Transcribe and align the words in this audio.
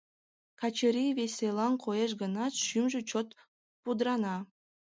Качырий 0.59 1.11
веселан 1.17 1.73
коеш 1.83 2.11
гынат, 2.21 2.53
шӱмжӧ 2.65 3.01
чот 3.09 3.27
пудрана. 3.83 4.35